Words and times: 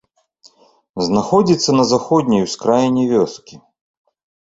Знаходзіцца 1.09 1.71
на 1.79 1.87
заходняй 1.91 2.45
ускраіне 2.49 3.03
вёскі. 3.15 3.65